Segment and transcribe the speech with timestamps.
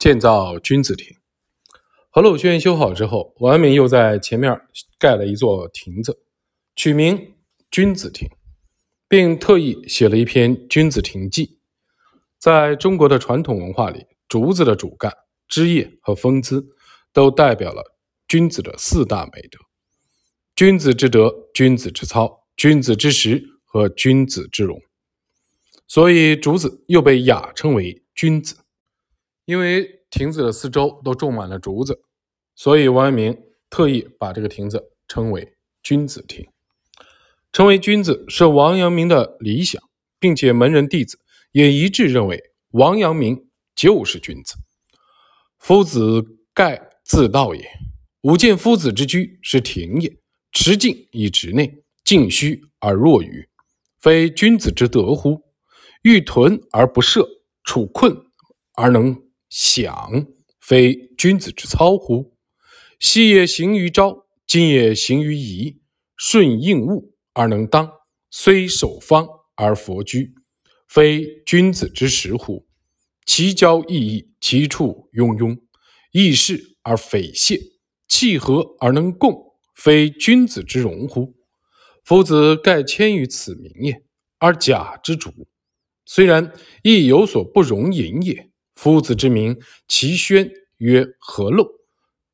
[0.00, 1.14] 建造君子亭。
[2.08, 4.58] 河洛轩修好之后，王阳明又在前面
[4.98, 6.18] 盖了一座亭子，
[6.74, 7.34] 取名
[7.70, 8.26] 君子亭，
[9.06, 11.46] 并特意写了一篇《君子亭记》。
[12.38, 15.12] 在中国的传统文化里，竹子的主干、
[15.46, 16.66] 枝叶和风姿，
[17.12, 17.94] 都代表了
[18.26, 19.58] 君子的四大美德：
[20.56, 24.80] 君子之德、君子之操、君子之实和君子之容。
[25.86, 28.59] 所以，竹子又被雅称为君子。
[29.50, 32.00] 因为亭子的四周都种满了竹子，
[32.54, 33.36] 所以王阳明
[33.68, 36.46] 特意把这个亭子称为君子亭。
[37.52, 39.82] 成为君子是王阳明的理想，
[40.20, 41.18] 并且门人弟子
[41.50, 44.54] 也一致认为王阳明就是君子。
[45.58, 46.24] 夫子
[46.54, 47.68] 盖自道也，
[48.20, 50.16] 吾见夫子之居是亭也，
[50.52, 53.48] 持静以直内，静虚而若愚，
[53.98, 55.42] 非君子之德乎？
[56.02, 57.28] 欲屯而不涉，
[57.64, 58.16] 处困
[58.74, 59.20] 而能。
[59.50, 60.26] 想
[60.60, 62.38] 非君子之操乎？
[63.00, 65.80] 昔也行于朝，今也行于夷。
[66.16, 67.90] 顺应物而能当，
[68.30, 70.34] 虽守方而弗居，
[70.86, 72.68] 非君子之实乎？
[73.24, 75.58] 其交异义，其处庸庸，
[76.12, 77.58] 易事而匪懈，
[78.06, 79.34] 契合而能共，
[79.74, 81.34] 非君子之容乎？
[82.04, 84.02] 夫子盖迁于此名也，
[84.38, 85.32] 而假之主，
[86.04, 86.52] 虽然
[86.82, 88.49] 亦有所不容隐也。
[88.82, 91.68] 夫子之名，其宣曰何陋，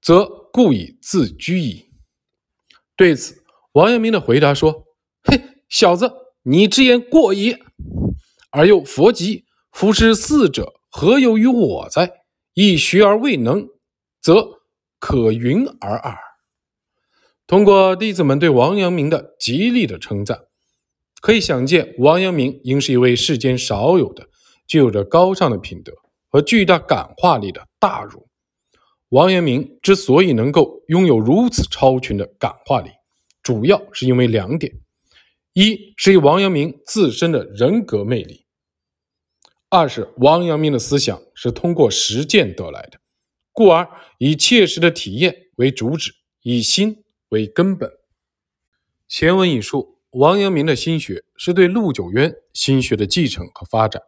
[0.00, 1.90] 则故以自居矣。
[2.94, 4.86] 对此，王阳明的回答说
[5.26, 6.12] ：“嘿，小子，
[6.44, 7.58] 你之言过也。
[8.52, 12.08] 而又佛及，夫之四者，何有于我哉？
[12.54, 13.66] 亦学而未能，
[14.22, 14.60] 则
[15.00, 16.16] 可云而耳。”
[17.48, 20.42] 通过弟子们对王阳明的极力的称赞，
[21.20, 24.28] 可以想见，王阳明应是一位世间少有的、
[24.68, 25.92] 具有着高尚的品德。
[26.28, 28.28] 和巨大感化力的大儒
[29.08, 32.90] 王阳明之所以能够拥有如此超群的感化力，
[33.42, 34.72] 主要是因为两点：
[35.54, 38.44] 一是王阳明自身的人格魅力；
[39.70, 43.00] 二是王阳明的思想是通过实践得来的，
[43.52, 43.88] 故而
[44.18, 47.90] 以切实的体验为主旨，以心为根本。
[49.08, 54.02] 前文已述，王阳明的心学是对陆九渊心学的继承和发展。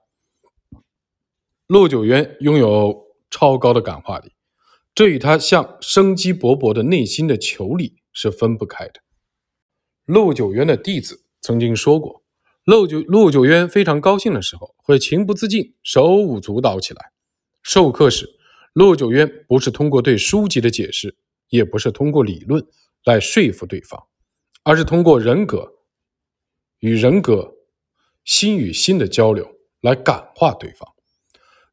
[1.71, 3.01] 陆九渊拥有
[3.31, 4.33] 超高的感化力，
[4.93, 8.95] 这与他向生机勃勃的内心的求理是分不开的。
[10.05, 12.25] 陆九渊的弟子曾经说过，
[12.65, 17.13] 陆九陆九渊非常高兴的时候，会情不自禁手舞足蹈起来。
[17.63, 18.29] 授课时，
[18.73, 21.17] 陆九渊不是通过对书籍的解释，
[21.51, 22.67] 也不是通过理论
[23.05, 24.09] 来说服对方，
[24.65, 25.73] 而是通过人格
[26.81, 27.55] 与人格、
[28.25, 29.49] 心与心的交流
[29.83, 30.93] 来感化对方。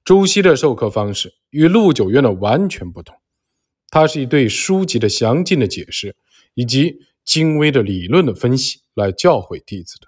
[0.08, 3.14] 朱熹的授课方式与陆九渊的完全不同，
[3.90, 6.16] 他是以对书籍的详尽的解释
[6.54, 6.96] 以及
[7.26, 10.08] 精微的理论的分析来教诲弟子的。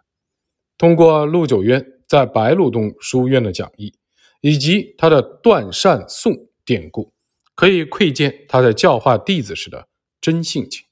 [0.77, 3.93] 通过陆九渊在白鹿洞书院的讲义
[4.39, 6.33] 以及他的断善颂
[6.63, 7.11] 典故，
[7.53, 9.89] 可以窥见他在教化弟子时的
[10.21, 10.85] 真性情。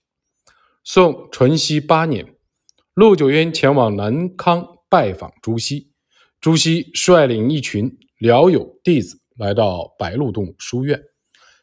[0.83, 2.35] 宋淳熙八年，
[2.93, 5.93] 陆九渊前往南康拜访朱熹，
[6.41, 7.97] 朱熹率领一群。
[8.17, 10.99] 辽友弟子来到白鹿洞书院，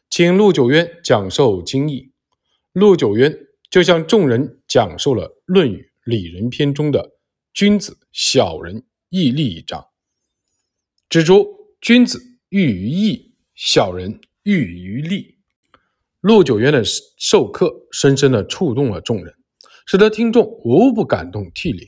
[0.09, 2.13] 请陆九渊讲授经义。
[2.71, 3.37] 陆九渊
[3.69, 7.17] 就向众人讲授了《论语·里仁篇》中的
[7.53, 9.85] “君子小人义利”一章，
[11.09, 11.45] 指出
[11.81, 15.35] 君子喻于义，小人喻于利。
[16.21, 16.81] 陆九渊的
[17.17, 19.35] 授课深深地触动了众人，
[19.85, 21.85] 使得听众无不感动涕零，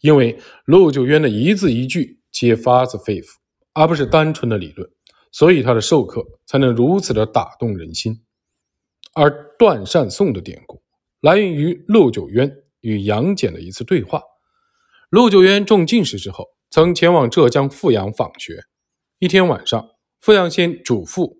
[0.00, 3.37] 因为陆九渊的一字一句皆发自肺腑。
[3.78, 4.90] 而不是单纯的理论，
[5.30, 8.24] 所以他的授课才能如此的打动人心。
[9.14, 10.82] 而断善颂的典故
[11.20, 14.20] 来源于陆九渊与杨戬的一次对话。
[15.10, 18.64] 陆九渊中进士之后，曾前往浙江富阳访学。
[19.20, 19.90] 一天晚上，
[20.20, 21.38] 富阳县嘱咐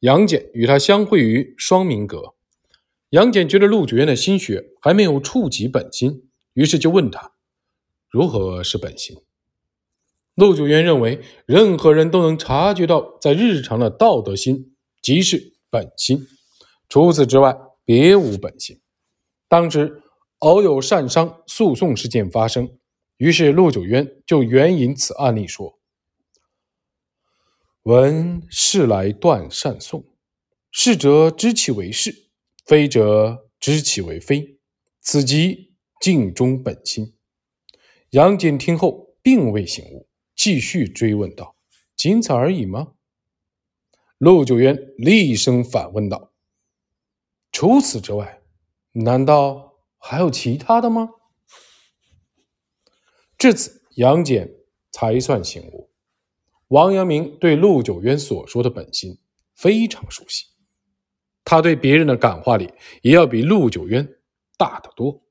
[0.00, 2.34] 杨戬与他相会于双明阁。
[3.08, 7.32] 杨戬觉得陆九渊的心学还没有触及本心，于是就问他
[8.12, 9.16] ：“如何是本心？”
[10.34, 16.26] 陆九渊认为，任何人都能察觉到，在日常的道德心即是本心，
[16.88, 18.80] 除此之外别无本心。
[19.46, 20.02] 当时
[20.38, 22.78] 偶有善商诉讼事件发生，
[23.18, 25.78] 于是陆九渊就援引此案例说
[27.84, 30.04] ：“闻事来断善讼，
[30.70, 32.30] 是者知其为是，
[32.64, 34.58] 非者知其为非，
[35.02, 37.14] 此即尽忠本心。”
[38.10, 40.08] 杨戬听后并未醒悟。
[40.42, 41.54] 继续追问道
[41.94, 42.94] ：“仅此而已吗？”
[44.18, 46.32] 陆九渊厉声反问道
[47.52, 48.42] ：“除此之外，
[48.90, 51.10] 难道还有其他的吗？”
[53.38, 54.52] 至此，杨戬
[54.90, 55.92] 才算醒悟。
[56.66, 59.20] 王阳明对陆九渊所说的本心
[59.54, 60.46] 非常熟悉，
[61.44, 62.68] 他对别人的感化力
[63.02, 64.16] 也要比陆九渊
[64.56, 65.21] 大得多。